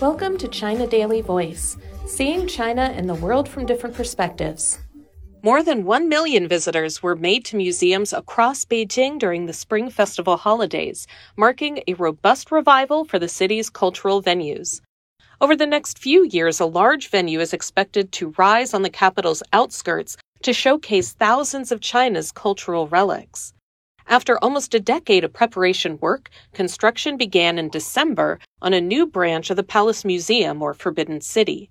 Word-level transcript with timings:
Welcome 0.00 0.38
to 0.38 0.48
China 0.48 0.86
Daily 0.86 1.20
Voice, 1.20 1.76
seeing 2.06 2.46
China 2.46 2.92
and 2.94 3.08
the 3.08 3.14
world 3.14 3.48
from 3.48 3.66
different 3.66 3.94
perspectives. 3.94 4.78
More 5.42 5.62
than 5.62 5.84
1 5.84 6.08
million 6.08 6.48
visitors 6.48 7.02
were 7.02 7.14
made 7.14 7.44
to 7.46 7.56
museums 7.56 8.12
across 8.12 8.64
Beijing 8.64 9.18
during 9.18 9.46
the 9.46 9.52
Spring 9.52 9.90
Festival 9.90 10.36
holidays, 10.36 11.06
marking 11.36 11.82
a 11.86 11.94
robust 11.94 12.50
revival 12.50 13.04
for 13.04 13.18
the 13.18 13.28
city's 13.28 13.70
cultural 13.70 14.22
venues. 14.22 14.80
Over 15.40 15.56
the 15.56 15.66
next 15.66 15.98
few 15.98 16.26
years, 16.26 16.60
a 16.60 16.66
large 16.66 17.08
venue 17.08 17.40
is 17.40 17.52
expected 17.52 18.12
to 18.12 18.34
rise 18.38 18.74
on 18.74 18.82
the 18.82 18.90
capital's 18.90 19.42
outskirts 19.52 20.16
to 20.42 20.52
showcase 20.52 21.12
thousands 21.12 21.70
of 21.70 21.80
China's 21.80 22.32
cultural 22.32 22.88
relics. 22.88 23.52
After 24.06 24.38
almost 24.38 24.74
a 24.74 24.80
decade 24.80 25.24
of 25.24 25.32
preparation 25.32 25.98
work, 26.00 26.28
construction 26.52 27.16
began 27.16 27.58
in 27.58 27.68
December 27.68 28.38
on 28.60 28.74
a 28.74 28.80
new 28.80 29.06
branch 29.06 29.50
of 29.50 29.56
the 29.56 29.62
Palace 29.62 30.04
Museum 30.04 30.60
or 30.62 30.74
Forbidden 30.74 31.20
City. 31.20 31.70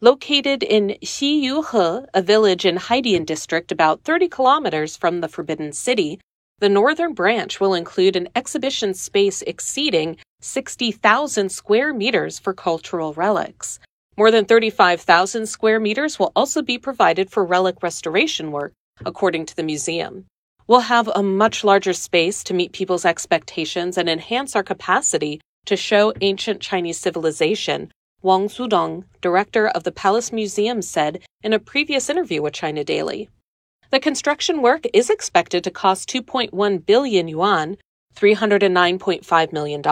Located 0.00 0.62
in 0.62 0.96
Xiyuhe, 1.02 2.06
a 2.14 2.22
village 2.22 2.64
in 2.64 2.76
Haidian 2.76 3.26
district 3.26 3.70
about 3.70 4.02
30 4.02 4.28
kilometers 4.28 4.96
from 4.96 5.20
the 5.20 5.28
Forbidden 5.28 5.72
City, 5.72 6.20
the 6.58 6.68
northern 6.68 7.14
branch 7.14 7.60
will 7.60 7.74
include 7.74 8.16
an 8.16 8.28
exhibition 8.36 8.94
space 8.94 9.42
exceeding 9.42 10.16
60,000 10.40 11.50
square 11.50 11.92
meters 11.92 12.38
for 12.38 12.54
cultural 12.54 13.14
relics. 13.14 13.78
More 14.16 14.30
than 14.30 14.44
35,000 14.44 15.46
square 15.46 15.80
meters 15.80 16.18
will 16.18 16.32
also 16.36 16.62
be 16.62 16.78
provided 16.78 17.30
for 17.30 17.44
relic 17.44 17.82
restoration 17.82 18.52
work, 18.52 18.72
according 19.04 19.46
to 19.46 19.56
the 19.56 19.62
museum. 19.62 20.26
We'll 20.70 20.86
have 20.86 21.10
a 21.16 21.20
much 21.20 21.64
larger 21.64 21.92
space 21.92 22.44
to 22.44 22.54
meet 22.54 22.70
people's 22.70 23.04
expectations 23.04 23.98
and 23.98 24.08
enhance 24.08 24.54
our 24.54 24.62
capacity 24.62 25.40
to 25.66 25.76
show 25.76 26.12
ancient 26.20 26.60
Chinese 26.60 26.96
civilization, 26.96 27.90
Wang 28.22 28.46
Xudong, 28.46 29.02
director 29.20 29.66
of 29.66 29.82
the 29.82 29.90
Palace 29.90 30.30
Museum, 30.30 30.80
said 30.80 31.22
in 31.42 31.52
a 31.52 31.58
previous 31.58 32.08
interview 32.08 32.40
with 32.40 32.52
China 32.52 32.84
Daily. 32.84 33.28
The 33.90 33.98
construction 33.98 34.62
work 34.62 34.84
is 34.94 35.10
expected 35.10 35.64
to 35.64 35.72
cost 35.72 36.08
2.1 36.08 36.86
billion 36.86 37.26
yuan, 37.26 37.76
$309.5 38.14 39.52
million. 39.52 39.82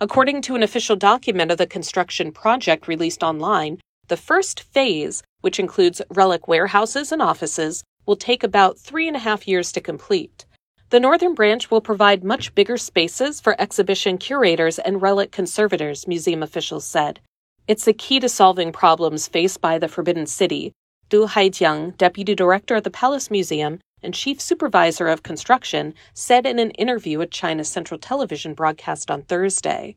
According 0.00 0.40
to 0.40 0.54
an 0.54 0.62
official 0.62 0.96
document 0.96 1.50
of 1.50 1.58
the 1.58 1.66
construction 1.66 2.32
project 2.32 2.88
released 2.88 3.22
online, 3.22 3.78
the 4.08 4.16
first 4.16 4.62
phase, 4.62 5.22
which 5.42 5.60
includes 5.60 6.00
relic 6.08 6.48
warehouses 6.48 7.12
and 7.12 7.20
offices, 7.20 7.84
will 8.06 8.16
take 8.16 8.42
about 8.42 8.78
three 8.78 9.06
and 9.06 9.16
a 9.16 9.20
half 9.20 9.46
years 9.46 9.72
to 9.72 9.80
complete. 9.80 10.44
The 10.90 11.00
northern 11.00 11.34
branch 11.34 11.70
will 11.70 11.80
provide 11.80 12.22
much 12.22 12.54
bigger 12.54 12.76
spaces 12.76 13.40
for 13.40 13.58
exhibition 13.58 14.18
curators 14.18 14.78
and 14.78 15.00
relic 15.00 15.32
conservators, 15.32 16.06
museum 16.06 16.42
officials 16.42 16.84
said. 16.84 17.20
It's 17.66 17.84
the 17.84 17.94
key 17.94 18.20
to 18.20 18.28
solving 18.28 18.72
problems 18.72 19.28
faced 19.28 19.60
by 19.60 19.78
the 19.78 19.88
Forbidden 19.88 20.26
City. 20.26 20.72
Du 21.08 21.26
Haijiang, 21.26 21.96
deputy 21.96 22.34
director 22.34 22.76
of 22.76 22.82
the 22.82 22.90
Palace 22.90 23.30
Museum, 23.30 23.78
and 24.02 24.12
chief 24.12 24.40
supervisor 24.40 25.08
of 25.08 25.22
construction, 25.22 25.94
said 26.12 26.44
in 26.44 26.58
an 26.58 26.72
interview 26.72 27.20
at 27.20 27.30
China 27.30 27.64
Central 27.64 27.98
Television 27.98 28.52
broadcast 28.52 29.10
on 29.10 29.22
Thursday. 29.22 29.96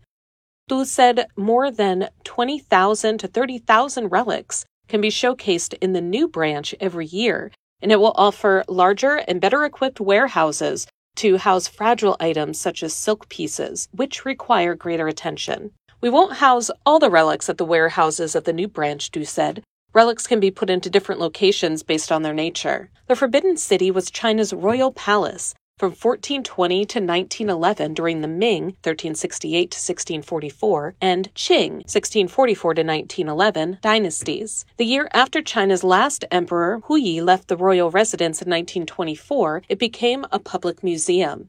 Du 0.68 0.86
said 0.86 1.28
more 1.36 1.72
than 1.72 2.10
20,000 2.24 3.18
to 3.18 3.28
30,000 3.28 4.10
relics 4.10 4.66
can 4.88 5.02
be 5.02 5.10
showcased 5.10 5.74
in 5.82 5.94
the 5.94 6.02
new 6.02 6.28
branch 6.28 6.74
every 6.80 7.06
year, 7.06 7.52
and 7.82 7.92
it 7.92 8.00
will 8.00 8.14
offer 8.16 8.64
larger 8.68 9.16
and 9.28 9.42
better 9.42 9.64
equipped 9.64 10.00
warehouses 10.00 10.88
to 11.16 11.38
house 11.38 11.68
fragile 11.68 12.18
items 12.20 12.60
such 12.60 12.84
as 12.84 12.94
silk 12.94 13.30
pieces, 13.30 13.88
which 13.92 14.26
require 14.26 14.76
greater 14.76 15.08
attention. 15.08 15.72
We 16.02 16.10
won't 16.10 16.38
house 16.38 16.70
all 16.86 17.00
the 17.00 17.10
relics 17.10 17.50
at 17.50 17.58
the 17.58 17.66
warehouses 17.66 18.36
of 18.36 18.44
the 18.44 18.54
new 18.54 18.68
branch, 18.68 19.12
Du 19.12 19.26
said, 19.26 19.64
Relics 19.94 20.28
can 20.28 20.42
be 20.42 20.52
put 20.52 20.70
into 20.70 20.90
different 20.90 21.22
locations 21.22 21.82
based 21.82 22.12
on 22.12 22.22
their 22.22 22.34
nature. 22.34 22.90
The 23.08 23.16
Forbidden 23.16 23.56
City 23.56 23.92
was 23.92 24.12
China's 24.12 24.52
royal 24.52 24.92
palace 24.92 25.56
from 25.78 25.90
1420 25.90 26.86
to 26.86 27.00
1911 27.00 27.94
during 27.94 28.22
the 28.22 28.30
Ming 28.30 28.64
1368 28.84 29.72
to 29.72 29.76
1644 29.76 30.96
and 31.02 31.34
Qing 31.36 31.84
1644 31.84 32.74
to 32.76 32.82
1911 32.82 33.80
dynasties. 33.82 34.66
The 34.78 34.86
year 34.86 35.10
after 35.14 35.42
China's 35.42 35.84
last 35.84 36.24
emperor 36.32 36.80
Puyi 36.80 37.22
left 37.22 37.50
the 37.50 37.58
royal 37.58 37.92
residence 37.92 38.42
in 38.42 38.50
1924, 38.50 39.64
it 39.68 39.78
became 39.78 40.26
a 40.32 40.40
public 40.40 40.82
museum. 40.82 41.48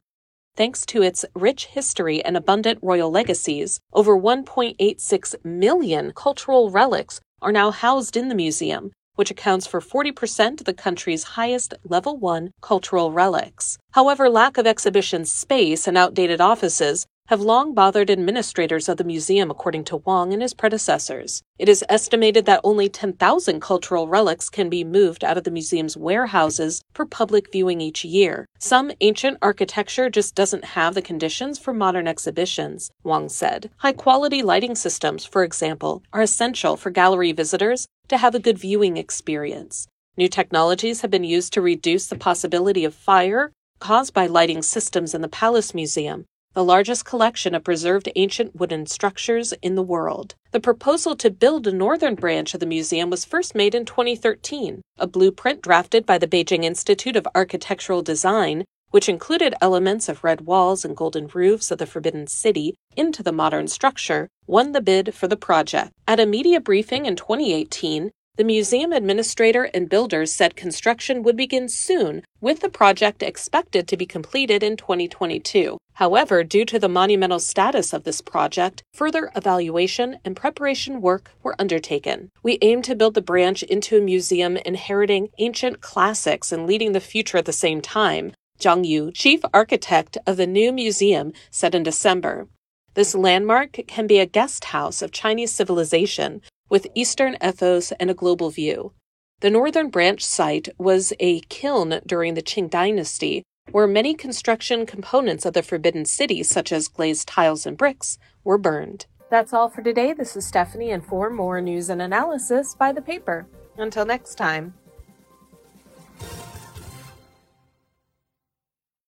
Thanks 0.57 0.85
to 0.87 1.01
its 1.01 1.23
rich 1.33 1.67
history 1.67 2.21
and 2.25 2.35
abundant 2.35 2.79
royal 2.81 3.09
legacies, 3.09 3.79
over 3.93 4.17
1.86 4.19 5.45
million 5.45 6.11
cultural 6.13 6.69
relics 6.69 7.21
are 7.41 7.53
now 7.53 7.71
housed 7.71 8.17
in 8.17 8.27
the 8.27 8.35
museum, 8.35 8.91
which 9.17 9.29
accounts 9.29 9.67
for 9.67 9.81
40% 9.81 10.61
of 10.61 10.65
the 10.65 10.73
country's 10.73 11.35
highest 11.35 11.73
level 11.83 12.15
1 12.17 12.51
cultural 12.61 13.11
relics. 13.11 13.77
However, 13.91 14.29
lack 14.29 14.57
of 14.57 14.65
exhibition 14.65 15.25
space 15.25 15.85
and 15.87 15.97
outdated 15.97 16.39
offices 16.39 17.05
have 17.27 17.41
long 17.41 17.73
bothered 17.73 18.09
administrators 18.09 18.87
of 18.87 18.95
the 18.95 19.03
museum, 19.03 19.51
according 19.51 19.83
to 19.83 19.97
Wang 19.97 20.31
and 20.31 20.41
his 20.41 20.53
predecessors. 20.53 21.43
It 21.59 21.67
is 21.67 21.83
estimated 21.89 22.45
that 22.45 22.61
only 22.63 22.87
10,000 22.87 23.61
cultural 23.61 24.07
relics 24.07 24.49
can 24.49 24.69
be 24.69 24.85
moved 24.85 25.23
out 25.25 25.37
of 25.37 25.43
the 25.43 25.51
museum's 25.51 25.97
warehouses 25.97 26.81
for 26.93 27.05
public 27.05 27.51
viewing 27.51 27.81
each 27.81 28.05
year. 28.05 28.45
Some 28.59 28.91
ancient 29.01 29.37
architecture 29.41 30.09
just 30.09 30.35
doesn't 30.35 30.63
have 30.63 30.93
the 30.93 31.01
conditions 31.01 31.59
for 31.59 31.73
modern 31.73 32.07
exhibitions, 32.07 32.91
Wang 33.03 33.27
said. 33.27 33.71
High 33.77 33.93
quality 33.93 34.41
lighting 34.41 34.75
systems, 34.75 35.25
for 35.25 35.43
example, 35.43 36.03
are 36.13 36.21
essential 36.21 36.77
for 36.77 36.91
gallery 36.91 37.33
visitors 37.33 37.87
to 38.07 38.17
have 38.17 38.35
a 38.35 38.39
good 38.39 38.57
viewing 38.57 38.95
experience. 38.95 39.85
New 40.15 40.29
technologies 40.29 41.01
have 41.01 41.11
been 41.11 41.25
used 41.25 41.51
to 41.53 41.61
reduce 41.61 42.07
the 42.07 42.15
possibility 42.15 42.85
of 42.85 42.95
fire 42.95 43.51
caused 43.79 44.13
by 44.13 44.25
lighting 44.25 44.61
systems 44.61 45.13
in 45.13 45.21
the 45.21 45.27
Palace 45.27 45.73
Museum, 45.73 46.25
the 46.57 46.63
largest 46.63 47.05
collection 47.05 47.53
of 47.53 47.63
preserved 47.63 48.09
ancient 48.15 48.55
wooden 48.55 48.87
structures 48.87 49.53
in 49.61 49.75
the 49.75 49.83
world. 49.83 50.33
The 50.49 50.59
proposal 50.59 51.15
to 51.17 51.29
build 51.29 51.67
a 51.67 51.71
northern 51.71 52.15
branch 52.15 52.55
of 52.55 52.59
the 52.59 52.65
museum 52.65 53.11
was 53.11 53.23
first 53.25 53.53
made 53.53 53.75
in 53.75 53.85
2013. 53.85 54.81
A 54.97 55.05
blueprint 55.05 55.61
drafted 55.61 56.03
by 56.03 56.17
the 56.17 56.25
Beijing 56.25 56.63
Institute 56.63 57.15
of 57.15 57.27
Architectural 57.35 58.01
Design, 58.01 58.65
which 58.89 59.07
included 59.07 59.53
elements 59.61 60.09
of 60.09 60.23
red 60.23 60.41
walls 60.41 60.83
and 60.83 60.97
golden 60.97 61.27
roofs 61.27 61.69
of 61.69 61.77
the 61.77 61.85
Forbidden 61.85 62.25
City 62.25 62.73
into 62.95 63.21
the 63.21 63.31
modern 63.31 63.67
structure, 63.67 64.27
won 64.47 64.71
the 64.71 64.81
bid 64.81 65.13
for 65.13 65.27
the 65.27 65.37
project. 65.37 65.91
At 66.07 66.19
a 66.19 66.25
media 66.25 66.59
briefing 66.59 67.05
in 67.05 67.15
2018, 67.15 68.09
the 68.37 68.43
museum 68.43 68.93
administrator 68.93 69.63
and 69.73 69.89
builders 69.89 70.31
said 70.31 70.55
construction 70.55 71.23
would 71.23 71.35
begin 71.35 71.67
soon, 71.67 72.23
with 72.39 72.59
the 72.59 72.69
project 72.69 73.23
expected 73.23 73.87
to 73.87 73.97
be 73.97 74.05
completed 74.05 74.61
in 74.61 74.77
2022. 74.77 75.75
However, 75.93 76.43
due 76.43 76.63
to 76.65 76.77
the 76.77 76.87
monumental 76.87 77.39
status 77.39 77.93
of 77.93 78.03
this 78.03 78.21
project, 78.21 78.83
further 78.93 79.31
evaluation 79.35 80.19
and 80.23 80.35
preparation 80.35 81.01
work 81.01 81.31
were 81.41 81.55
undertaken. 81.57 82.29
We 82.43 82.59
aim 82.61 82.83
to 82.83 82.95
build 82.95 83.15
the 83.15 83.23
branch 83.23 83.63
into 83.63 83.97
a 83.97 84.01
museum 84.01 84.57
inheriting 84.57 85.29
ancient 85.39 85.81
classics 85.81 86.51
and 86.51 86.67
leading 86.67 86.91
the 86.91 86.99
future 86.99 87.39
at 87.39 87.45
the 87.45 87.53
same 87.53 87.81
time, 87.81 88.33
Zhang 88.59 88.85
Yu, 88.85 89.11
chief 89.13 89.41
architect 89.51 90.19
of 90.27 90.37
the 90.37 90.45
new 90.45 90.71
museum, 90.71 91.33
said 91.49 91.73
in 91.73 91.81
December. 91.81 92.47
This 92.93 93.15
landmark 93.15 93.79
can 93.87 94.05
be 94.05 94.19
a 94.19 94.27
guest 94.27 94.65
house 94.65 95.01
of 95.01 95.11
Chinese 95.11 95.51
civilization 95.51 96.41
with 96.69 96.87
Eastern 96.93 97.37
ethos 97.43 97.91
and 97.93 98.09
a 98.09 98.13
global 98.13 98.49
view. 98.49 98.93
The 99.39 99.49
northern 99.49 99.89
branch 99.89 100.25
site 100.25 100.69
was 100.77 101.13
a 101.19 101.41
kiln 101.41 102.01
during 102.05 102.33
the 102.33 102.41
Qing 102.41 102.69
dynasty, 102.69 103.43
where 103.71 103.87
many 103.87 104.15
construction 104.15 104.85
components 104.85 105.45
of 105.45 105.53
the 105.53 105.61
Forbidden 105.61 106.05
City, 106.05 106.41
such 106.43 106.71
as 106.71 106.87
glazed 106.87 107.27
tiles 107.27 107.65
and 107.65 107.77
bricks, 107.77 108.17
were 108.43 108.57
burned. 108.57 109.05
That's 109.29 109.53
all 109.53 109.69
for 109.69 109.81
today. 109.81 110.13
This 110.13 110.35
is 110.35 110.47
Stephanie, 110.47 110.91
and 110.91 111.05
for 111.05 111.29
more 111.29 111.59
news 111.61 111.89
and 111.89 112.01
analysis, 112.01 112.75
by 112.75 112.93
the 112.93 113.01
paper. 113.01 113.45
Until 113.77 114.05
next 114.05 114.35
time. 114.35 114.73